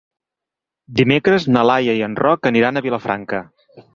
Dimecres 1.01 1.45
na 1.57 1.65
Laia 1.71 1.95
i 1.99 2.03
en 2.07 2.17
Roc 2.21 2.51
aniran 2.53 2.81
a 2.81 2.85
Vilafranca. 2.89 3.45